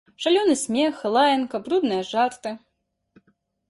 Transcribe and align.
Шалёны 0.23 0.55
смех, 0.63 0.95
лаянка, 1.17 1.57
брудныя 1.69 2.03
жарты. 2.11 2.59